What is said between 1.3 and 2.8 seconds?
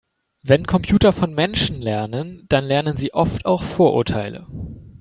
Menschen lernen, dann